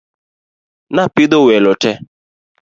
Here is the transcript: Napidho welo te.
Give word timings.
Napidho 0.95 1.39
welo 1.47 1.73
te. 1.81 1.91